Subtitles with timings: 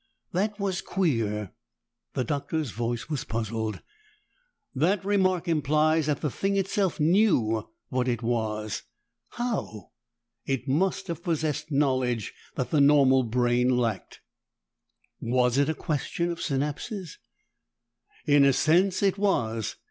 [0.31, 1.51] "That was queer!"
[2.15, 3.83] The Doctor's voice was puzzled.
[4.73, 8.81] "That remark implies that the thing itself knew what it was.
[9.33, 9.91] How?
[10.47, 14.21] It must have possessed knowledge that the normal brain lacked."
[15.19, 17.19] "Was it a question of synapses?"
[18.25, 19.75] "In a sense it was.